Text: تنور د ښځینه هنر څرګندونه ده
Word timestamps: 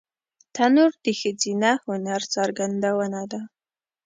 تنور 0.55 0.91
د 1.05 1.07
ښځینه 1.19 1.71
هنر 1.85 2.21
څرګندونه 2.35 3.21
ده 3.31 3.41